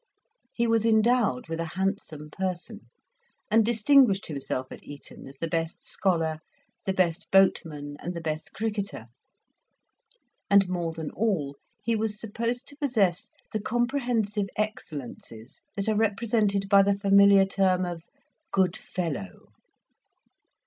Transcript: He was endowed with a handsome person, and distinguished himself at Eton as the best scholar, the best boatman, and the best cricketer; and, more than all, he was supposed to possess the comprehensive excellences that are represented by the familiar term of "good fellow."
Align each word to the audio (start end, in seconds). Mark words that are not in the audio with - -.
He 0.51 0.65
was 0.65 0.83
endowed 0.83 1.47
with 1.47 1.59
a 1.59 1.73
handsome 1.77 2.31
person, 2.31 2.89
and 3.51 3.63
distinguished 3.63 4.25
himself 4.25 4.71
at 4.71 4.81
Eton 4.81 5.27
as 5.27 5.35
the 5.37 5.47
best 5.47 5.85
scholar, 5.87 6.39
the 6.87 6.91
best 6.93 7.27
boatman, 7.31 7.97
and 7.99 8.15
the 8.15 8.19
best 8.19 8.51
cricketer; 8.51 9.09
and, 10.49 10.67
more 10.67 10.91
than 10.91 11.11
all, 11.11 11.55
he 11.83 11.95
was 11.95 12.19
supposed 12.19 12.67
to 12.69 12.77
possess 12.77 13.29
the 13.53 13.61
comprehensive 13.61 14.47
excellences 14.55 15.61
that 15.75 15.87
are 15.87 15.95
represented 15.95 16.67
by 16.67 16.81
the 16.81 16.97
familiar 16.97 17.45
term 17.45 17.85
of 17.85 18.01
"good 18.51 18.75
fellow." 18.75 19.49